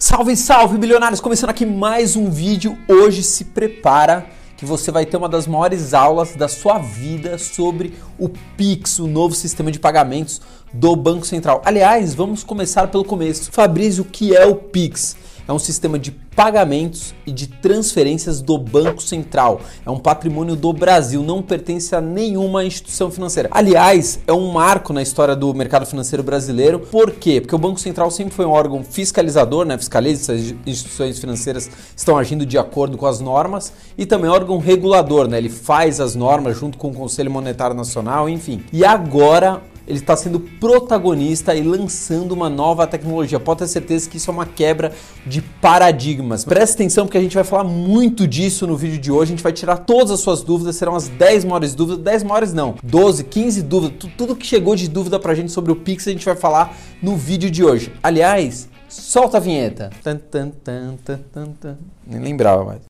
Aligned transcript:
Salve, 0.00 0.36
salve, 0.36 0.78
bilionários! 0.78 1.20
Começando 1.20 1.50
aqui 1.50 1.66
mais 1.66 2.14
um 2.14 2.30
vídeo. 2.30 2.78
Hoje 2.86 3.20
se 3.20 3.46
prepara 3.46 4.26
que 4.56 4.64
você 4.64 4.92
vai 4.92 5.04
ter 5.04 5.16
uma 5.16 5.28
das 5.28 5.48
maiores 5.48 5.92
aulas 5.92 6.36
da 6.36 6.46
sua 6.46 6.78
vida 6.78 7.36
sobre 7.36 7.94
o 8.16 8.28
Pix, 8.56 9.00
o 9.00 9.08
novo 9.08 9.34
sistema 9.34 9.72
de 9.72 9.80
pagamentos 9.80 10.40
do 10.72 10.94
Banco 10.94 11.26
Central. 11.26 11.60
Aliás, 11.64 12.14
vamos 12.14 12.44
começar 12.44 12.86
pelo 12.86 13.04
começo. 13.04 13.50
Fabrício, 13.50 14.04
o 14.04 14.06
que 14.06 14.36
é 14.36 14.46
o 14.46 14.54
Pix? 14.54 15.16
É 15.48 15.52
um 15.52 15.58
sistema 15.58 15.98
de 15.98 16.10
pagamentos 16.10 17.14
e 17.26 17.32
de 17.32 17.46
transferências 17.46 18.42
do 18.42 18.58
Banco 18.58 19.02
Central. 19.02 19.62
É 19.84 19.90
um 19.90 19.98
patrimônio 19.98 20.54
do 20.54 20.72
Brasil, 20.74 21.22
não 21.22 21.42
pertence 21.42 21.96
a 21.96 22.00
nenhuma 22.02 22.64
instituição 22.64 23.10
financeira. 23.10 23.48
Aliás, 23.50 24.20
é 24.26 24.32
um 24.32 24.52
marco 24.52 24.92
na 24.92 25.00
história 25.00 25.34
do 25.34 25.52
mercado 25.54 25.86
financeiro 25.86 26.22
brasileiro. 26.22 26.78
Por 26.78 27.12
quê? 27.12 27.40
Porque 27.40 27.54
o 27.54 27.58
Banco 27.58 27.80
Central 27.80 28.10
sempre 28.10 28.34
foi 28.34 28.44
um 28.44 28.50
órgão 28.50 28.84
fiscalizador, 28.84 29.64
né? 29.64 29.78
Fiscaliza 29.78 30.24
se 30.24 30.32
as 30.32 30.40
instituições 30.66 31.18
financeiras 31.18 31.70
estão 31.96 32.18
agindo 32.18 32.44
de 32.44 32.58
acordo 32.58 32.98
com 32.98 33.06
as 33.06 33.18
normas 33.18 33.72
e 33.96 34.04
também 34.04 34.30
órgão 34.30 34.58
regulador, 34.58 35.26
né? 35.26 35.38
Ele 35.38 35.48
faz 35.48 35.98
as 35.98 36.14
normas 36.14 36.58
junto 36.58 36.76
com 36.76 36.90
o 36.90 36.94
Conselho 36.94 37.30
Monetário 37.30 37.74
Nacional, 37.74 38.28
enfim. 38.28 38.62
E 38.70 38.84
agora 38.84 39.62
ele 39.88 39.98
está 39.98 40.14
sendo 40.14 40.38
protagonista 40.38 41.54
e 41.54 41.62
lançando 41.62 42.32
uma 42.32 42.50
nova 42.50 42.86
tecnologia. 42.86 43.40
Pode 43.40 43.60
ter 43.60 43.68
certeza 43.68 44.08
que 44.08 44.18
isso 44.18 44.30
é 44.30 44.34
uma 44.34 44.44
quebra 44.44 44.92
de 45.26 45.40
paradigmas. 45.40 46.44
Presta 46.44 46.74
atenção 46.74 47.06
porque 47.06 47.16
a 47.16 47.20
gente 47.22 47.34
vai 47.34 47.42
falar 47.42 47.64
muito 47.64 48.28
disso 48.28 48.66
no 48.66 48.76
vídeo 48.76 48.98
de 48.98 49.10
hoje. 49.10 49.32
A 49.32 49.34
gente 49.34 49.42
vai 49.42 49.52
tirar 49.52 49.78
todas 49.78 50.10
as 50.10 50.20
suas 50.20 50.42
dúvidas, 50.42 50.76
serão 50.76 50.94
as 50.94 51.08
10 51.08 51.46
maiores 51.46 51.74
dúvidas, 51.74 52.04
10 52.04 52.22
maiores 52.22 52.52
não, 52.52 52.74
12, 52.82 53.24
15 53.24 53.62
dúvidas, 53.62 54.10
tudo 54.14 54.36
que 54.36 54.46
chegou 54.46 54.76
de 54.76 54.88
dúvida 54.88 55.18
pra 55.18 55.34
gente 55.34 55.50
sobre 55.50 55.72
o 55.72 55.76
Pix 55.76 56.06
a 56.06 56.10
gente 56.10 56.26
vai 56.26 56.36
falar 56.36 56.76
no 57.02 57.16
vídeo 57.16 57.50
de 57.50 57.64
hoje. 57.64 57.90
Aliás, 58.02 58.68
solta 58.90 59.38
a 59.38 59.40
vinheta. 59.40 59.88
Tan, 60.02 60.16
tan, 60.16 60.50
tan, 60.62 60.96
Nem 62.06 62.20
lembrava 62.20 62.62
mais. 62.62 62.82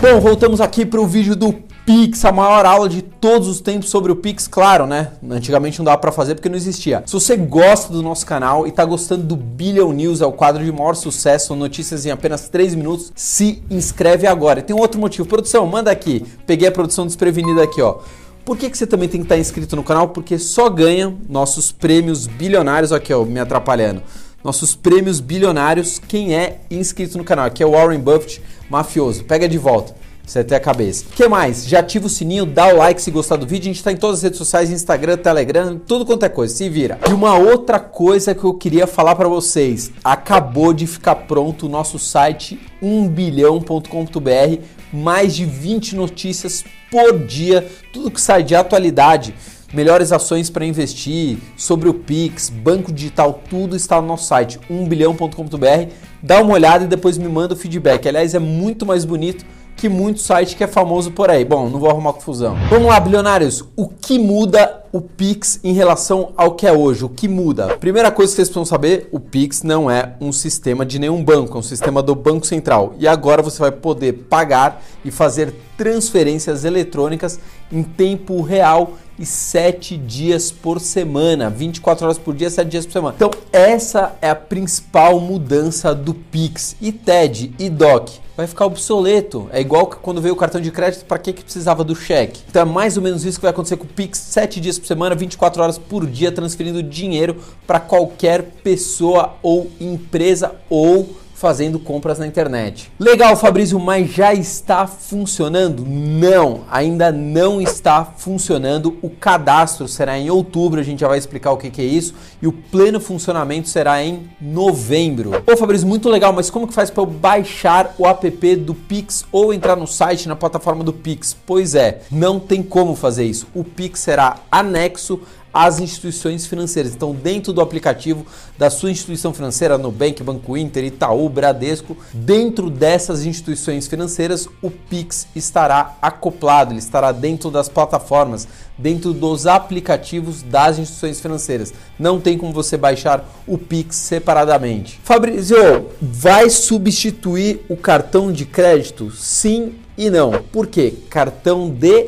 Bom, 0.00 0.20
voltamos 0.20 0.60
aqui 0.60 0.84
para 0.84 1.00
o 1.00 1.06
vídeo 1.06 1.34
do 1.34 1.52
Pix, 1.88 2.22
a 2.26 2.30
maior 2.30 2.66
aula 2.66 2.86
de 2.86 3.00
todos 3.00 3.48
os 3.48 3.62
tempos 3.62 3.88
sobre 3.88 4.12
o 4.12 4.16
Pix, 4.16 4.46
claro, 4.46 4.86
né? 4.86 5.12
Antigamente 5.30 5.78
não 5.78 5.86
dava 5.86 5.96
para 5.96 6.12
fazer 6.12 6.34
porque 6.34 6.46
não 6.46 6.54
existia. 6.54 7.02
Se 7.06 7.14
você 7.14 7.34
gosta 7.34 7.90
do 7.90 8.02
nosso 8.02 8.26
canal 8.26 8.66
e 8.66 8.68
está 8.68 8.84
gostando 8.84 9.22
do 9.22 9.34
Billion 9.34 9.90
News, 9.92 10.20
é 10.20 10.26
o 10.26 10.32
quadro 10.32 10.62
de 10.62 10.70
maior 10.70 10.94
sucesso, 10.94 11.56
notícias 11.56 12.04
em 12.04 12.10
apenas 12.10 12.46
3 12.50 12.74
minutos, 12.74 13.10
se 13.16 13.62
inscreve 13.70 14.26
agora. 14.26 14.60
Tem 14.60 14.76
um 14.76 14.78
outro 14.78 15.00
motivo, 15.00 15.26
produção, 15.26 15.64
manda 15.64 15.90
aqui. 15.90 16.26
Peguei 16.46 16.68
a 16.68 16.70
produção 16.70 17.06
desprevenida 17.06 17.62
aqui, 17.62 17.80
ó. 17.80 18.00
Por 18.44 18.58
que, 18.58 18.68
que 18.68 18.76
você 18.76 18.86
também 18.86 19.08
tem 19.08 19.22
que 19.22 19.24
estar 19.24 19.38
inscrito 19.38 19.74
no 19.74 19.82
canal? 19.82 20.08
Porque 20.08 20.38
só 20.38 20.68
ganha 20.68 21.16
nossos 21.26 21.72
prêmios 21.72 22.26
bilionários, 22.26 22.92
aqui 22.92 23.14
ó, 23.14 23.24
me 23.24 23.40
atrapalhando. 23.40 24.02
Nossos 24.44 24.76
prêmios 24.76 25.20
bilionários, 25.20 25.98
quem 25.98 26.34
é 26.34 26.60
inscrito 26.70 27.16
no 27.16 27.24
canal. 27.24 27.46
Aqui 27.46 27.62
é 27.62 27.66
o 27.66 27.70
Warren 27.70 28.00
Buffett 28.00 28.42
mafioso. 28.68 29.24
Pega 29.24 29.48
de 29.48 29.56
volta. 29.56 29.94
Você 30.28 30.40
a 30.54 30.60
cabeça. 30.60 31.06
O 31.10 31.16
que 31.16 31.26
mais? 31.26 31.66
Já 31.66 31.78
ativa 31.78 32.06
o 32.06 32.10
sininho, 32.10 32.44
dá 32.44 32.68
o 32.68 32.76
like 32.76 33.00
se 33.00 33.10
gostar 33.10 33.36
do 33.36 33.46
vídeo. 33.46 33.62
A 33.62 33.72
gente 33.72 33.76
está 33.76 33.90
em 33.90 33.96
todas 33.96 34.18
as 34.18 34.24
redes 34.24 34.36
sociais, 34.36 34.70
Instagram, 34.70 35.16
Telegram, 35.16 35.78
tudo 35.78 36.04
quanto 36.04 36.26
é 36.26 36.28
coisa. 36.28 36.54
Se 36.54 36.68
vira. 36.68 36.98
E 37.08 37.14
uma 37.14 37.38
outra 37.38 37.80
coisa 37.80 38.34
que 38.34 38.44
eu 38.44 38.52
queria 38.52 38.86
falar 38.86 39.14
para 39.14 39.26
vocês. 39.26 39.90
Acabou 40.04 40.74
de 40.74 40.86
ficar 40.86 41.14
pronto 41.14 41.64
o 41.64 41.68
nosso 41.70 41.98
site 41.98 42.60
1bilhão.com.br. 42.82 44.62
Mais 44.92 45.34
de 45.34 45.46
20 45.46 45.96
notícias 45.96 46.62
por 46.90 47.18
dia. 47.26 47.66
Tudo 47.90 48.10
que 48.10 48.20
sai 48.20 48.42
de 48.42 48.54
atualidade 48.54 49.34
melhores 49.72 50.12
ações 50.12 50.48
para 50.48 50.64
investir, 50.64 51.36
sobre 51.54 51.90
o 51.90 51.94
Pix, 51.94 52.48
banco 52.48 52.90
digital, 52.90 53.42
tudo 53.50 53.76
está 53.76 54.00
no 54.00 54.08
nosso 54.08 54.26
site 54.26 54.58
1bilhão.com.br. 54.70 55.92
Dá 56.22 56.42
uma 56.42 56.54
olhada 56.54 56.84
e 56.84 56.88
depois 56.88 57.18
me 57.18 57.28
manda 57.28 57.54
o 57.54 57.56
feedback. 57.56 58.08
Aliás, 58.08 58.34
é 58.34 58.38
muito 58.38 58.86
mais 58.86 59.04
bonito 59.04 59.44
que 59.78 59.88
muito 59.88 60.20
site 60.20 60.56
que 60.56 60.64
é 60.64 60.66
famoso 60.66 61.12
por 61.12 61.30
aí. 61.30 61.44
Bom, 61.44 61.68
não 61.68 61.78
vou 61.78 61.88
arrumar 61.88 62.12
confusão. 62.12 62.56
Vamos 62.68 62.88
lá, 62.88 62.98
bilionários. 62.98 63.64
O 63.76 63.88
que 63.88 64.18
muda 64.18 64.82
o 64.90 65.00
Pix 65.00 65.60
em 65.62 65.72
relação 65.72 66.32
ao 66.36 66.56
que 66.56 66.66
é 66.66 66.72
hoje? 66.72 67.04
O 67.04 67.08
que 67.08 67.28
muda? 67.28 67.76
Primeira 67.76 68.10
coisa 68.10 68.32
que 68.32 68.36
vocês 68.36 68.48
precisam 68.48 68.64
saber, 68.64 69.08
o 69.12 69.20
Pix 69.20 69.62
não 69.62 69.88
é 69.88 70.16
um 70.20 70.32
sistema 70.32 70.84
de 70.84 70.98
nenhum 70.98 71.22
banco, 71.22 71.56
é 71.56 71.60
um 71.60 71.62
sistema 71.62 72.02
do 72.02 72.14
Banco 72.16 72.44
Central. 72.44 72.94
E 72.98 73.06
agora 73.06 73.40
você 73.40 73.60
vai 73.60 73.70
poder 73.70 74.24
pagar 74.28 74.82
e 75.04 75.12
fazer 75.12 75.54
transferências 75.76 76.64
eletrônicas 76.64 77.38
em 77.70 77.84
tempo 77.84 78.42
real 78.42 78.94
e 79.18 79.26
7 79.26 79.96
dias 79.96 80.50
por 80.50 80.80
semana, 80.80 81.50
24 81.50 82.04
horas 82.04 82.18
por 82.18 82.34
dia, 82.34 82.48
7 82.48 82.68
dias 82.68 82.86
por 82.86 82.92
semana. 82.92 83.14
Então, 83.16 83.30
essa 83.52 84.16
é 84.22 84.30
a 84.30 84.34
principal 84.34 85.20
mudança 85.20 85.94
do 85.94 86.14
Pix. 86.14 86.76
E 86.80 86.92
TED 86.92 87.52
e 87.58 87.68
DOC 87.68 88.20
vai 88.38 88.46
ficar 88.46 88.66
obsoleto. 88.66 89.48
É 89.52 89.60
igual 89.60 89.88
que 89.88 89.96
quando 89.96 90.20
veio 90.20 90.34
o 90.34 90.36
cartão 90.36 90.60
de 90.60 90.70
crédito, 90.70 91.04
para 91.04 91.18
que, 91.18 91.32
que 91.32 91.42
precisava 91.42 91.82
do 91.82 91.96
cheque? 91.96 92.40
Então 92.48 92.62
é 92.62 92.64
mais 92.64 92.96
ou 92.96 93.02
menos 93.02 93.24
isso 93.24 93.38
que 93.38 93.42
vai 93.42 93.50
acontecer 93.50 93.76
com 93.76 93.84
o 93.84 93.88
Pix, 93.88 94.18
7 94.18 94.60
dias 94.60 94.78
por 94.78 94.86
semana, 94.86 95.16
24 95.16 95.60
horas 95.60 95.76
por 95.76 96.06
dia, 96.06 96.30
transferindo 96.30 96.80
dinheiro 96.80 97.36
para 97.66 97.80
qualquer 97.80 98.42
pessoa 98.62 99.34
ou 99.42 99.68
empresa 99.80 100.52
ou 100.70 101.16
fazendo 101.38 101.78
compras 101.78 102.18
na 102.18 102.26
internet. 102.26 102.90
Legal, 102.98 103.36
Fabrício, 103.36 103.78
mas 103.78 104.10
já 104.10 104.34
está 104.34 104.88
funcionando? 104.88 105.84
Não, 105.86 106.62
ainda 106.68 107.12
não 107.12 107.60
está 107.60 108.04
funcionando. 108.04 108.98
O 109.00 109.08
cadastro 109.08 109.86
será 109.86 110.18
em 110.18 110.30
outubro, 110.30 110.80
a 110.80 110.82
gente 110.82 111.00
já 111.00 111.06
vai 111.06 111.16
explicar 111.16 111.52
o 111.52 111.56
que, 111.56 111.80
é 111.80 111.84
isso, 111.84 112.12
e 112.42 112.48
o 112.48 112.52
pleno 112.52 112.98
funcionamento 112.98 113.68
será 113.68 114.02
em 114.02 114.28
novembro. 114.40 115.30
Ô 115.46 115.56
Fabrício, 115.56 115.86
muito 115.86 116.08
legal, 116.08 116.32
mas 116.32 116.50
como 116.50 116.66
que 116.66 116.74
faz 116.74 116.90
para 116.90 117.04
eu 117.04 117.06
baixar 117.06 117.94
o 117.96 118.06
app 118.06 118.56
do 118.56 118.74
Pix 118.74 119.24
ou 119.30 119.54
entrar 119.54 119.76
no 119.76 119.86
site, 119.86 120.26
na 120.26 120.34
plataforma 120.34 120.82
do 120.82 120.92
Pix? 120.92 121.36
Pois 121.46 121.76
é, 121.76 122.00
não 122.10 122.40
tem 122.40 122.64
como 122.64 122.96
fazer 122.96 123.24
isso. 123.24 123.46
O 123.54 123.62
Pix 123.62 124.00
será 124.00 124.38
anexo 124.50 125.20
às 125.52 125.80
instituições 125.80 126.46
financeiras. 126.46 126.94
Então, 126.94 127.14
dentro 127.14 127.52
do 127.52 127.60
aplicativo 127.60 128.26
da 128.56 128.70
sua 128.70 128.90
instituição 128.90 129.32
financeira, 129.32 129.78
Nubank, 129.78 130.22
Banco 130.22 130.56
Inter, 130.56 130.84
Itaú, 130.84 131.28
Bradesco, 131.28 131.96
dentro 132.12 132.70
dessas 132.70 133.24
instituições 133.24 133.86
financeiras, 133.86 134.48
o 134.62 134.70
Pix 134.70 135.26
estará 135.34 135.96
acoplado, 136.00 136.72
ele 136.72 136.78
estará 136.78 137.12
dentro 137.12 137.50
das 137.50 137.68
plataformas, 137.68 138.46
dentro 138.76 139.12
dos 139.12 139.46
aplicativos 139.46 140.42
das 140.42 140.78
instituições 140.78 141.20
financeiras. 141.20 141.72
Não 141.98 142.20
tem 142.20 142.38
como 142.38 142.52
você 142.52 142.76
baixar 142.76 143.24
o 143.46 143.58
Pix 143.58 143.96
separadamente. 143.96 145.00
Fabrício, 145.02 145.88
vai 146.00 146.48
substituir 146.50 147.64
o 147.68 147.76
cartão 147.76 148.30
de 148.32 148.44
crédito? 148.44 149.10
Sim 149.10 149.74
e 149.96 150.08
não. 150.08 150.30
Por 150.52 150.68
quê? 150.68 150.94
Cartão 151.10 151.68
de 151.68 152.06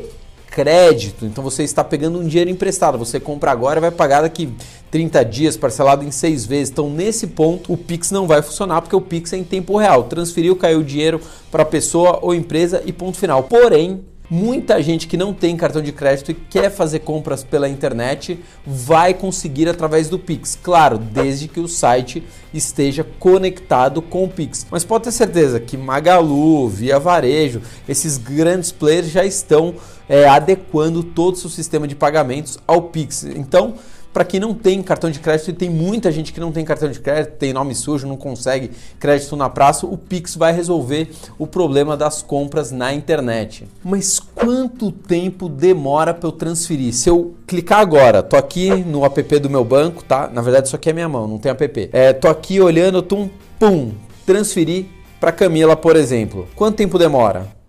crédito. 0.51 1.25
Então 1.25 1.41
você 1.41 1.63
está 1.63 1.83
pegando 1.83 2.19
um 2.19 2.27
dinheiro 2.27 2.49
emprestado. 2.49 2.97
Você 2.97 3.19
compra 3.19 3.51
agora 3.51 3.79
e 3.79 3.81
vai 3.81 3.89
pagar 3.91 4.21
daqui 4.21 4.53
30 4.91 5.23
dias, 5.23 5.57
parcelado 5.57 6.03
em 6.03 6.11
seis 6.11 6.45
vezes. 6.45 6.69
Então, 6.69 6.89
nesse 6.89 7.27
ponto, 7.27 7.71
o 7.71 7.77
Pix 7.77 8.11
não 8.11 8.27
vai 8.27 8.41
funcionar 8.41 8.81
porque 8.81 8.95
o 8.95 9.01
Pix 9.01 9.31
é 9.31 9.37
em 9.37 9.43
tempo 9.43 9.77
real. 9.77 10.03
Transferiu, 10.03 10.55
caiu 10.57 10.79
o 10.79 10.83
dinheiro 10.83 11.21
para 11.49 11.63
a 11.63 11.65
pessoa 11.65 12.19
ou 12.21 12.35
empresa 12.35 12.83
e 12.85 12.91
ponto 12.91 13.17
final. 13.17 13.43
Porém, 13.43 14.03
Muita 14.33 14.81
gente 14.81 15.07
que 15.07 15.17
não 15.17 15.33
tem 15.33 15.57
cartão 15.57 15.81
de 15.81 15.91
crédito 15.91 16.31
e 16.31 16.33
quer 16.33 16.71
fazer 16.71 16.99
compras 16.99 17.43
pela 17.43 17.67
internet 17.67 18.39
vai 18.65 19.13
conseguir 19.13 19.67
através 19.67 20.07
do 20.07 20.17
Pix. 20.17 20.57
Claro, 20.63 20.97
desde 20.97 21.49
que 21.49 21.59
o 21.59 21.67
site 21.67 22.23
esteja 22.53 23.05
conectado 23.19 24.01
com 24.01 24.23
o 24.23 24.29
Pix. 24.29 24.65
Mas 24.71 24.85
pode 24.85 25.03
ter 25.03 25.11
certeza 25.11 25.59
que 25.59 25.75
Magalu, 25.75 26.69
Via 26.69 26.97
Varejo, 26.97 27.61
esses 27.89 28.17
grandes 28.17 28.71
players 28.71 29.09
já 29.09 29.25
estão 29.25 29.75
é, 30.07 30.25
adequando 30.29 31.03
todo 31.03 31.33
o 31.33 31.37
seu 31.37 31.49
sistema 31.49 31.85
de 31.85 31.93
pagamentos 31.93 32.57
ao 32.65 32.83
Pix. 32.83 33.25
Então, 33.25 33.75
para 34.13 34.25
quem 34.25 34.39
não 34.39 34.53
tem 34.53 34.81
cartão 34.81 35.09
de 35.09 35.19
crédito, 35.19 35.49
e 35.49 35.53
tem 35.53 35.69
muita 35.69 36.11
gente 36.11 36.33
que 36.33 36.39
não 36.39 36.51
tem 36.51 36.65
cartão 36.65 36.89
de 36.89 36.99
crédito, 36.99 37.37
tem 37.37 37.53
nome 37.53 37.73
sujo, 37.73 38.07
não 38.07 38.17
consegue 38.17 38.71
crédito 38.99 39.35
na 39.35 39.49
praça, 39.49 39.85
o 39.85 39.97
Pix 39.97 40.35
vai 40.35 40.53
resolver 40.53 41.09
o 41.37 41.47
problema 41.47 41.95
das 41.95 42.21
compras 42.21 42.71
na 42.71 42.93
internet. 42.93 43.67
Mas 43.83 44.19
quanto 44.19 44.91
tempo 44.91 45.47
demora 45.47 46.13
para 46.13 46.27
eu 46.27 46.31
transferir? 46.31 46.93
Se 46.93 47.09
eu 47.09 47.35
clicar 47.47 47.79
agora, 47.79 48.21
tô 48.21 48.35
aqui 48.35 48.69
no 48.69 49.05
app 49.05 49.39
do 49.39 49.49
meu 49.49 49.63
banco, 49.63 50.03
tá? 50.03 50.29
Na 50.31 50.41
verdade, 50.41 50.67
isso 50.67 50.75
aqui 50.75 50.89
é 50.89 50.93
minha 50.93 51.09
mão, 51.09 51.27
não 51.27 51.37
tem 51.37 51.51
app. 51.51 51.89
É, 51.93 52.13
tô 52.13 52.27
aqui 52.27 52.59
olhando, 52.59 53.01
tum, 53.01 53.29
pum, 53.59 53.91
transferir 54.25 54.85
para 55.19 55.31
Camila, 55.31 55.75
por 55.75 55.95
exemplo. 55.95 56.47
Quanto 56.55 56.77
tempo 56.77 56.97
demora? 56.97 57.60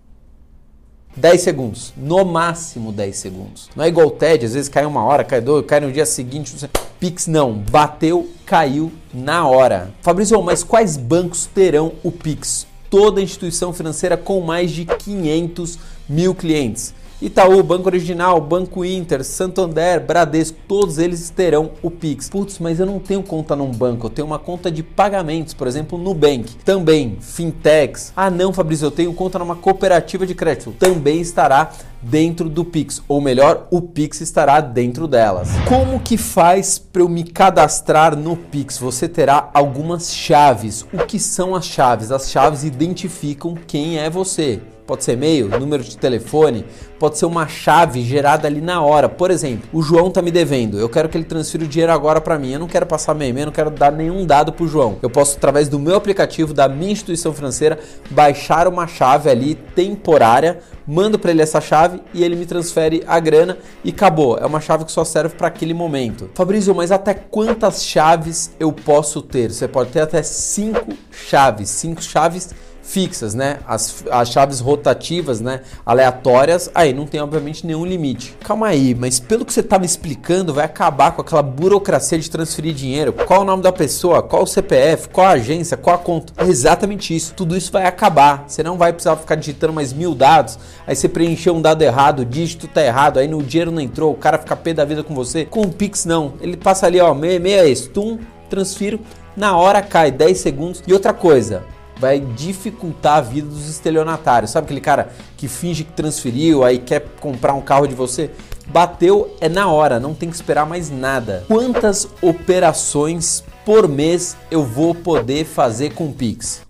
10 1.14 1.40
segundos, 1.40 1.92
no 1.96 2.24
máximo 2.24 2.90
10 2.90 3.16
segundos. 3.16 3.70
Não 3.76 3.84
é 3.84 3.88
igual 3.88 4.06
o 4.06 4.10
TED, 4.10 4.46
às 4.46 4.54
vezes 4.54 4.68
cai 4.68 4.86
uma 4.86 5.04
hora, 5.04 5.24
cai 5.24 5.40
dois, 5.40 5.66
cai 5.66 5.80
no 5.80 5.92
dia 5.92 6.06
seguinte. 6.06 6.54
Pix 6.98 7.26
não, 7.26 7.52
bateu, 7.52 8.30
caiu 8.46 8.92
na 9.12 9.46
hora. 9.46 9.92
Fabrício, 10.00 10.40
mas 10.42 10.62
quais 10.62 10.96
bancos 10.96 11.46
terão 11.46 11.92
o 12.02 12.10
Pix? 12.10 12.66
Toda 12.88 13.20
instituição 13.20 13.72
financeira 13.72 14.16
com 14.16 14.40
mais 14.40 14.70
de 14.70 14.84
500 14.84 15.78
mil 16.08 16.34
clientes. 16.34 16.94
Itaú, 17.22 17.62
Banco 17.62 17.88
Original, 17.88 18.40
Banco 18.40 18.84
Inter, 18.84 19.22
Santander, 19.22 20.04
Bradesco, 20.04 20.58
todos 20.66 20.98
eles 20.98 21.30
terão 21.30 21.70
o 21.80 21.88
Pix. 21.88 22.28
Putz, 22.28 22.58
mas 22.58 22.80
eu 22.80 22.86
não 22.86 22.98
tenho 22.98 23.22
conta 23.22 23.54
num 23.54 23.70
banco, 23.70 24.06
eu 24.06 24.10
tenho 24.10 24.26
uma 24.26 24.40
conta 24.40 24.72
de 24.72 24.82
pagamentos, 24.82 25.54
por 25.54 25.68
exemplo, 25.68 25.96
Nubank. 25.96 26.56
Também, 26.64 27.16
fintechs. 27.20 28.12
Ah, 28.16 28.28
não, 28.28 28.52
Fabrício, 28.52 28.86
eu 28.86 28.90
tenho 28.90 29.14
conta 29.14 29.38
numa 29.38 29.54
cooperativa 29.54 30.26
de 30.26 30.34
crédito. 30.34 30.74
Também 30.76 31.20
estará 31.20 31.70
dentro 32.02 32.48
do 32.48 32.64
Pix, 32.64 33.00
ou 33.06 33.20
melhor, 33.20 33.68
o 33.70 33.80
Pix 33.80 34.20
estará 34.20 34.60
dentro 34.60 35.06
delas. 35.06 35.48
Como 35.68 36.00
que 36.00 36.16
faz 36.16 36.76
para 36.76 37.02
eu 37.02 37.08
me 37.08 37.22
cadastrar 37.22 38.16
no 38.16 38.36
Pix? 38.36 38.78
Você 38.78 39.08
terá 39.08 39.48
algumas 39.54 40.12
chaves. 40.12 40.84
O 40.92 41.06
que 41.06 41.20
são 41.20 41.54
as 41.54 41.66
chaves? 41.66 42.10
As 42.10 42.32
chaves 42.32 42.64
identificam 42.64 43.54
quem 43.68 43.98
é 43.98 44.10
você 44.10 44.60
pode 44.86 45.04
ser 45.04 45.12
e-mail, 45.12 45.48
número 45.48 45.82
de 45.82 45.96
telefone, 45.96 46.64
pode 46.98 47.18
ser 47.18 47.26
uma 47.26 47.46
chave 47.46 48.02
gerada 48.02 48.46
ali 48.46 48.60
na 48.60 48.82
hora. 48.82 49.08
Por 49.08 49.30
exemplo, 49.30 49.68
o 49.72 49.82
João 49.82 50.10
tá 50.10 50.20
me 50.20 50.30
devendo, 50.30 50.78
eu 50.78 50.88
quero 50.88 51.08
que 51.08 51.16
ele 51.16 51.24
transfira 51.24 51.64
o 51.64 51.68
dinheiro 51.68 51.92
agora 51.92 52.20
para 52.20 52.38
mim. 52.38 52.52
Eu 52.52 52.60
não 52.60 52.66
quero 52.66 52.86
passar 52.86 53.14
meu 53.14 53.28
e-mail, 53.28 53.46
não 53.46 53.52
quero 53.52 53.70
dar 53.70 53.92
nenhum 53.92 54.26
dado 54.26 54.52
pro 54.52 54.66
João. 54.66 54.98
Eu 55.02 55.10
posso 55.10 55.36
através 55.36 55.68
do 55.68 55.78
meu 55.78 55.96
aplicativo 55.96 56.52
da 56.52 56.68
minha 56.68 56.92
instituição 56.92 57.32
financeira 57.32 57.78
baixar 58.10 58.66
uma 58.68 58.86
chave 58.86 59.30
ali 59.30 59.54
temporária, 59.54 60.60
mando 60.86 61.18
para 61.18 61.30
ele 61.30 61.42
essa 61.42 61.60
chave 61.60 62.00
e 62.12 62.24
ele 62.24 62.36
me 62.36 62.46
transfere 62.46 63.02
a 63.06 63.18
grana 63.20 63.58
e 63.84 63.90
acabou. 63.90 64.38
É 64.38 64.46
uma 64.46 64.60
chave 64.60 64.84
que 64.84 64.92
só 64.92 65.04
serve 65.04 65.36
para 65.36 65.48
aquele 65.48 65.74
momento. 65.74 66.28
Fabrício, 66.34 66.74
mas 66.74 66.90
até 66.90 67.14
quantas 67.14 67.84
chaves 67.84 68.50
eu 68.58 68.72
posso 68.72 69.22
ter? 69.22 69.50
Você 69.50 69.68
pode 69.68 69.90
ter 69.90 70.00
até 70.00 70.22
cinco 70.22 70.92
chaves, 71.10 71.70
cinco 71.70 72.02
chaves 72.02 72.50
fixas, 72.82 73.34
né? 73.34 73.58
As, 73.66 74.04
as 74.10 74.28
chaves 74.28 74.60
rotativas, 74.60 75.40
né? 75.40 75.60
Aleatórias, 75.86 76.70
aí 76.74 76.92
não 76.92 77.06
tem 77.06 77.20
obviamente 77.20 77.66
nenhum 77.66 77.86
limite. 77.86 78.36
Calma 78.44 78.68
aí, 78.68 78.94
mas 78.94 79.20
pelo 79.20 79.44
que 79.44 79.52
você 79.52 79.62
tá 79.62 79.78
me 79.78 79.86
explicando, 79.86 80.52
vai 80.52 80.64
acabar 80.64 81.12
com 81.12 81.22
aquela 81.22 81.42
burocracia 81.42 82.18
de 82.18 82.30
transferir 82.30 82.74
dinheiro. 82.74 83.12
Qual 83.12 83.42
o 83.42 83.44
nome 83.44 83.62
da 83.62 83.72
pessoa? 83.72 84.22
Qual 84.22 84.42
o 84.42 84.46
CPF? 84.46 85.08
Qual 85.08 85.26
a 85.26 85.30
agência? 85.30 85.76
Qual 85.76 85.94
a 85.94 85.98
conta? 85.98 86.32
É 86.36 86.46
exatamente 86.48 87.14
isso. 87.14 87.32
Tudo 87.34 87.56
isso 87.56 87.70
vai 87.72 87.86
acabar. 87.86 88.44
Você 88.46 88.62
não 88.62 88.76
vai 88.76 88.92
precisar 88.92 89.16
ficar 89.16 89.36
digitando 89.36 89.72
mais 89.72 89.92
mil 89.92 90.14
dados. 90.14 90.58
Aí 90.86 90.96
você 90.96 91.08
preencheu 91.08 91.54
um 91.54 91.62
dado 91.62 91.82
errado, 91.82 92.20
o 92.20 92.24
dígito 92.24 92.66
tá 92.66 92.82
errado, 92.82 93.18
aí 93.18 93.28
no 93.28 93.42
dinheiro 93.42 93.70
não 93.70 93.80
entrou, 93.80 94.12
o 94.12 94.16
cara 94.16 94.38
fica 94.38 94.56
pé 94.56 94.74
da 94.74 94.84
vida 94.84 95.04
com 95.04 95.14
você. 95.14 95.44
Com 95.44 95.62
o 95.62 95.72
Pix 95.72 96.04
não. 96.04 96.34
Ele 96.40 96.56
passa 96.56 96.86
ali, 96.86 97.00
ó, 97.00 97.14
meia, 97.14 97.38
meia 97.38 97.68
esse, 97.68 97.88
tum, 97.88 98.18
transfiro, 98.50 99.00
na 99.36 99.56
hora 99.56 99.80
cai 99.80 100.10
10 100.10 100.38
segundos. 100.38 100.82
E 100.86 100.92
outra 100.92 101.12
coisa, 101.12 101.64
vai 102.02 102.18
dificultar 102.18 103.18
a 103.18 103.20
vida 103.20 103.46
dos 103.46 103.68
estelionatários. 103.68 104.50
Sabe 104.50 104.64
aquele 104.64 104.80
cara 104.80 105.10
que 105.36 105.46
finge 105.46 105.84
que 105.84 105.92
transferiu, 105.92 106.64
aí 106.64 106.78
quer 106.78 107.06
comprar 107.20 107.54
um 107.54 107.60
carro 107.60 107.86
de 107.86 107.94
você? 107.94 108.28
Bateu 108.66 109.36
é 109.40 109.48
na 109.48 109.68
hora, 109.68 110.00
não 110.00 110.12
tem 110.12 110.28
que 110.28 110.34
esperar 110.34 110.66
mais 110.66 110.90
nada. 110.90 111.44
Quantas 111.46 112.08
operações 112.20 113.44
por 113.64 113.86
mês 113.86 114.36
eu 114.50 114.64
vou 114.64 114.96
poder 114.96 115.44
fazer 115.44 115.94
com 115.94 116.10
Pix? 116.10 116.62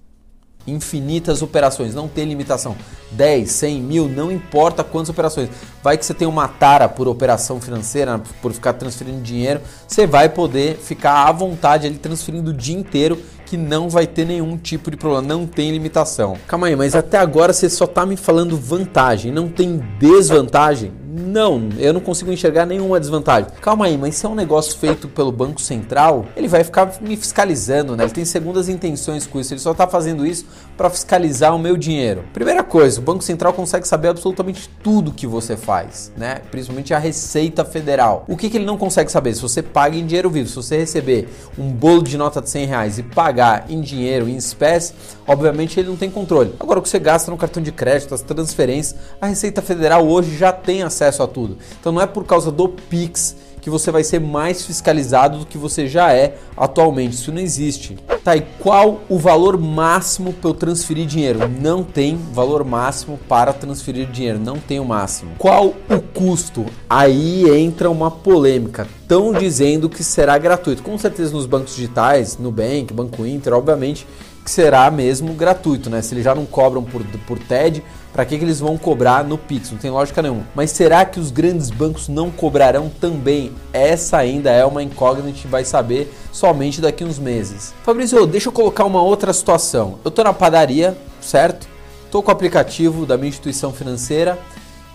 infinitas 0.65 1.43
operações, 1.43 1.93
não 1.93 2.07
tem 2.07 2.25
limitação. 2.25 2.77
10, 3.11 3.51
100 3.51 3.81
mil, 3.81 4.09
não 4.09 4.31
importa 4.31 4.85
quantas 4.85 5.09
operações. 5.09 5.49
Vai 5.83 5.99
que 5.99 6.07
você 6.07 6.15
tem 6.15 6.29
uma 6.29 6.47
tara 6.47 6.89
por 6.89 7.09
operação 7.09 7.61
financeira, 7.61 8.21
por 8.41 8.53
ficar 8.53 8.75
transferindo 8.75 9.21
dinheiro, 9.21 9.61
você 9.89 10.07
vai 10.07 10.29
poder 10.29 10.77
ficar 10.77 11.27
à 11.27 11.33
vontade 11.33 11.89
ali 11.89 11.97
transferindo 11.97 12.53
o 12.53 12.55
dia 12.55 12.77
inteiro 12.77 13.19
que 13.53 13.57
não 13.59 13.87
vai 13.87 14.07
ter 14.07 14.25
nenhum 14.25 14.57
tipo 14.57 14.91
de 14.91 14.97
problema, 14.97 15.29
não 15.29 15.47
tem 15.47 15.71
limitação. 15.71 16.39
Calma 16.47 16.69
aí, 16.69 16.75
mas 16.75 16.95
até 16.95 17.19
agora 17.19 17.53
você 17.53 17.69
só 17.69 17.87
tá 17.87 18.07
me 18.07 18.17
falando 18.17 18.57
vantagem, 18.57 19.31
não 19.31 19.47
tem 19.47 19.77
desvantagem? 19.99 20.91
Não, 21.15 21.69
eu 21.79 21.93
não 21.93 22.01
consigo 22.01 22.33
enxergar 22.33 22.65
nenhuma 22.65 22.99
desvantagem. 22.99 23.51
Calma 23.61 23.85
aí, 23.85 23.99
mas 23.99 24.15
se 24.15 24.25
é 24.25 24.29
um 24.31 24.35
negócio 24.35 24.79
feito 24.79 25.07
pelo 25.07 25.31
Banco 25.31 25.61
Central, 25.61 26.25
ele 26.35 26.49
vai 26.49 26.65
ficar 26.65 26.91
me 27.03 27.19
fiscalizando, 27.19 27.95
né? 27.95 28.05
Ele 28.05 28.13
tem 28.15 28.25
segundas 28.25 28.67
intenções 28.67 29.27
com 29.27 29.39
isso, 29.39 29.53
ele 29.53 29.61
só 29.61 29.73
está 29.73 29.87
fazendo 29.87 30.25
isso 30.25 30.47
para 30.75 30.89
fiscalizar 30.89 31.55
o 31.55 31.59
meu 31.59 31.77
dinheiro. 31.77 32.25
Primeira 32.33 32.65
coisa, 32.65 32.99
o 32.99 33.03
Banco 33.03 33.23
Central 33.23 33.53
consegue 33.53 33.87
saber 33.87 34.09
absolutamente 34.09 34.71
tudo 34.83 35.13
que 35.13 35.27
você 35.27 35.55
faz, 35.55 36.11
né? 36.17 36.41
Principalmente 36.51 36.95
a 36.95 36.99
Receita 36.99 37.63
Federal. 37.63 38.25
O 38.27 38.35
que, 38.35 38.49
que 38.49 38.57
ele 38.57 38.65
não 38.65 38.79
consegue 38.79 39.13
saber? 39.13 39.35
Se 39.35 39.43
você 39.43 39.61
paga 39.61 39.95
em 39.95 40.07
dinheiro 40.07 40.31
vivo, 40.31 40.49
se 40.49 40.57
você 40.57 40.79
receber 40.79 41.29
um 41.59 41.71
bolo 41.71 42.03
de 42.03 42.17
nota 42.17 42.41
de 42.41 42.49
100 42.49 42.67
reais 42.67 42.99
e 42.99 43.03
pagar 43.03 43.67
em 43.69 43.83
dinheiro, 43.83 44.31
em 44.31 44.37
espécie, 44.37 44.95
obviamente 45.27 45.79
ele 45.79 45.91
não 45.91 45.97
tem 45.97 46.11
controle. 46.11 46.55
Agora, 46.59 46.79
o 46.79 46.83
que 46.83 46.89
você 46.89 46.99
gasta 46.99 47.31
no 47.31 47.37
cartão 47.37 47.63
de 47.63 47.71
crédito, 47.71 48.15
as 48.15 48.23
transferências, 48.23 48.99
a 49.21 49.27
Receita 49.27 49.61
Federal 49.61 50.09
hoje 50.09 50.39
já 50.39 50.53
tem 50.53 50.83
acesso 50.83 51.02
acesso 51.03 51.23
a 51.23 51.27
tudo. 51.27 51.59
Então 51.81 51.93
não 51.93 52.01
é 52.01 52.07
por 52.07 52.25
causa 52.25 52.51
do 52.53 52.69
Pix 52.69 53.37
que 53.61 53.71
você 53.71 53.93
vai 53.93 54.03
ser 54.03 54.21
mais 54.21 54.67
fiscalizado 54.67 55.39
do 55.39 55.47
que 55.47 55.57
você 55.57 55.87
já 55.87 56.13
é 56.13 56.37
atualmente. 56.57 57.15
Isso 57.15 57.31
não 57.31 57.41
existe. 57.41 57.97
Tá, 58.25 58.37
e 58.37 58.43
qual 58.59 59.01
o 59.09 59.19
valor 59.19 59.57
máximo 59.57 60.33
para 60.33 60.51
eu 60.51 60.55
transferir 60.55 61.07
dinheiro? 61.07 61.49
Não 61.49 61.85
tem 61.85 62.17
valor 62.33 62.65
máximo 62.65 63.19
para 63.29 63.53
transferir 63.53 64.11
dinheiro, 64.11 64.39
não 64.41 64.59
tem 64.59 64.81
o 64.81 64.85
máximo. 64.85 65.31
Qual 65.39 65.75
o 65.89 66.01
custo? 66.23 66.65
Aí 66.89 67.51
entra 67.51 67.91
uma 67.91 68.11
polêmica. 68.11 68.87
Estão 69.03 69.33
dizendo 69.33 69.89
que 69.89 70.05
será 70.05 70.39
gratuito. 70.39 70.83
Com 70.83 70.97
certeza 70.97 71.33
nos 71.33 71.47
bancos 71.47 71.75
digitais, 71.75 72.39
Nubank, 72.39 72.93
Banco 72.95 73.27
Inter, 73.27 73.53
obviamente 73.53 74.07
que 74.45 74.51
será 74.51 74.91
mesmo 74.91 75.35
gratuito, 75.35 75.89
né? 75.89 76.03
Se 76.03 76.15
eles 76.15 76.25
já 76.25 76.35
não 76.35 76.45
cobram 76.45 76.83
por, 76.83 77.05
por 77.27 77.39
TED, 77.39 77.83
para 78.13 78.25
que, 78.25 78.37
que 78.37 78.45
eles 78.45 78.59
vão 78.59 78.77
cobrar 78.77 79.25
no 79.25 79.39
Pix? 79.39 79.71
Não 79.71 79.79
tem 79.79 79.91
lógica 79.91 80.21
nenhuma. 80.21 80.45
Mas 80.53 80.73
será 80.73 81.05
que 81.05 81.21
os 81.21 81.31
grandes 81.31 81.71
bancos 81.71 82.09
não 82.09 82.29
cobrarão 82.29 82.91
também? 83.01 83.53
Essa 83.73 84.19
ainda 84.19 84.51
é 84.51 84.65
uma 84.65 84.83
incógnita, 84.83 85.29
a 85.29 85.33
gente 85.33 85.47
vai 85.47 85.65
saber 85.65 86.13
somente 86.33 86.81
daqui 86.81 87.05
uns 87.05 87.21
meses. 87.21 87.73
Fabrício, 87.85 88.27
deixa 88.27 88.49
eu 88.49 88.53
colocar 88.53 88.85
uma 88.85 89.01
outra 89.01 89.33
situação. 89.33 90.01
Eu 90.05 90.09
estou 90.09 90.25
na 90.25 90.33
padaria, 90.33 90.97
certo? 91.21 91.69
Estou 92.05 92.21
com 92.21 92.29
o 92.29 92.33
aplicativo 92.33 93.07
da 93.07 93.17
minha 93.17 93.29
instituição 93.29 93.73
financeira 93.73 94.39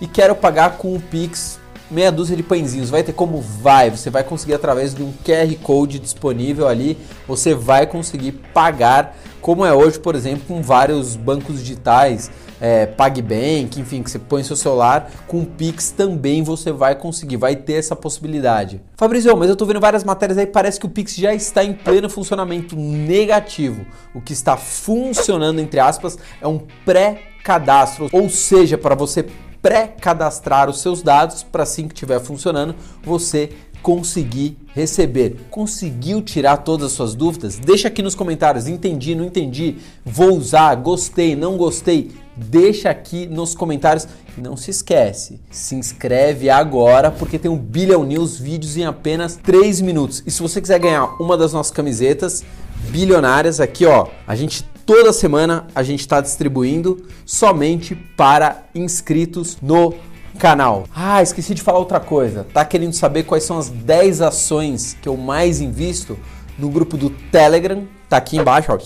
e 0.01 0.07
quero 0.07 0.35
pagar 0.35 0.77
com 0.77 0.95
o 0.95 0.99
Pix 0.99 1.59
meia 1.89 2.11
dúzia 2.11 2.35
de 2.35 2.43
pãezinhos. 2.43 2.89
Vai 2.89 3.03
ter 3.03 3.13
como? 3.13 3.41
Vai. 3.41 3.89
Você 3.89 4.09
vai 4.09 4.23
conseguir 4.23 4.53
através 4.53 4.93
de 4.93 5.03
um 5.03 5.13
QR 5.25 5.53
Code 5.63 5.99
disponível 5.99 6.67
ali, 6.67 6.97
você 7.27 7.53
vai 7.53 7.87
conseguir 7.87 8.33
pagar, 8.53 9.15
como 9.41 9.65
é 9.65 9.73
hoje, 9.73 9.99
por 9.99 10.15
exemplo, 10.15 10.43
com 10.47 10.61
vários 10.61 11.15
bancos 11.15 11.59
digitais, 11.59 12.29
é, 12.59 12.85
PagBank, 12.87 13.79
enfim, 13.79 14.01
que 14.01 14.09
você 14.09 14.19
põe 14.19 14.43
seu 14.43 14.55
celular, 14.55 15.11
com 15.27 15.45
Pix 15.45 15.91
também 15.91 16.43
você 16.43 16.71
vai 16.71 16.95
conseguir, 16.95 17.37
vai 17.37 17.55
ter 17.55 17.73
essa 17.73 17.95
possibilidade. 17.95 18.81
Fabrício, 18.95 19.35
mas 19.37 19.49
eu 19.49 19.55
tô 19.55 19.65
vendo 19.65 19.79
várias 19.79 20.03
matérias 20.03 20.37
aí, 20.37 20.47
parece 20.47 20.79
que 20.79 20.85
o 20.85 20.89
Pix 20.89 21.15
já 21.15 21.33
está 21.33 21.63
em 21.63 21.73
pleno 21.73 22.09
funcionamento 22.09 22.75
negativo. 22.75 23.85
O 24.13 24.19
que 24.19 24.33
está 24.33 24.57
funcionando, 24.57 25.59
entre 25.59 25.79
aspas, 25.79 26.17
é 26.41 26.47
um 26.47 26.59
pré-cadastro, 26.83 28.09
ou 28.11 28.27
seja, 28.27 28.77
para 28.77 28.95
você 28.95 29.25
pré-cadastrar 29.67 30.69
os 30.69 30.79
seus 30.79 31.01
dados 31.01 31.43
para 31.43 31.63
assim 31.63 31.89
que 31.89 31.93
estiver 31.93 32.21
funcionando, 32.21 32.73
você 33.03 33.49
conseguir 33.81 34.57
receber. 34.73 35.35
Conseguiu 35.51 36.21
tirar 36.21 36.57
todas 36.57 36.87
as 36.87 36.91
suas 36.93 37.13
dúvidas? 37.13 37.59
Deixa 37.59 37.89
aqui 37.89 38.01
nos 38.01 38.15
comentários, 38.15 38.65
entendi, 38.65 39.13
não 39.13 39.25
entendi, 39.25 39.75
vou 40.05 40.37
usar, 40.37 40.73
gostei, 40.75 41.35
não 41.35 41.57
gostei. 41.57 42.11
Deixa 42.37 42.91
aqui 42.91 43.25
nos 43.25 43.55
comentários. 43.55 44.07
Não 44.37 44.55
se 44.55 44.69
esquece, 44.69 45.41
se 45.49 45.73
inscreve 45.73 46.49
agora 46.51 47.09
porque 47.09 47.39
tem 47.39 47.49
um 47.49 47.57
Billion 47.57 48.03
News 48.03 48.39
vídeos 48.39 48.77
em 48.77 48.85
apenas 48.85 49.35
3 49.35 49.81
minutos. 49.81 50.21
E 50.25 50.29
se 50.29 50.41
você 50.41 50.61
quiser 50.61 50.79
ganhar 50.79 51.19
uma 51.19 51.35
das 51.35 51.51
nossas 51.51 51.71
camisetas 51.71 52.45
bilionárias 52.89 53.59
aqui, 53.59 53.87
ó, 53.87 54.07
a 54.27 54.35
gente 54.35 54.63
toda 54.85 55.11
semana 55.11 55.65
a 55.73 55.81
gente 55.81 56.01
está 56.01 56.21
distribuindo 56.21 57.07
somente 57.25 57.95
para 57.95 58.65
inscritos 58.75 59.57
no 59.59 59.95
canal. 60.37 60.85
Ah, 60.95 61.23
esqueci 61.23 61.55
de 61.55 61.63
falar 61.63 61.79
outra 61.79 61.99
coisa. 61.99 62.45
Tá 62.53 62.63
querendo 62.63 62.93
saber 62.93 63.23
quais 63.23 63.43
são 63.43 63.57
as 63.57 63.69
10 63.69 64.21
ações 64.21 64.95
que 65.01 65.09
eu 65.09 65.17
mais 65.17 65.59
invisto 65.59 66.17
no 66.59 66.69
grupo 66.69 66.95
do 66.95 67.09
Telegram? 67.09 67.87
Tá 68.07 68.17
aqui 68.17 68.37
embaixo, 68.37 68.71
ó, 68.71 68.77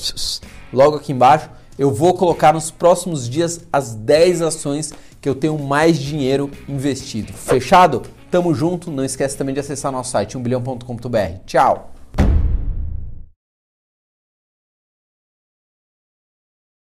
logo 0.73 0.95
aqui 0.95 1.11
embaixo. 1.11 1.49
Eu 1.77 1.91
vou 1.91 2.13
colocar 2.13 2.53
nos 2.53 2.69
próximos 2.71 3.29
dias 3.29 3.61
as 3.71 3.93
10 3.93 4.41
ações 4.41 4.93
que 5.19 5.29
eu 5.29 5.35
tenho 5.35 5.57
mais 5.57 5.99
dinheiro 5.99 6.49
investido. 6.67 7.31
Fechado? 7.33 8.01
Tamo 8.29 8.53
junto. 8.53 8.89
Não 8.89 9.05
esquece 9.05 9.37
também 9.37 9.53
de 9.53 9.59
acessar 9.59 9.91
nosso 9.91 10.11
site 10.11 10.37
1bilhão.com.br. 10.37 11.39
Tchau. 11.45 11.90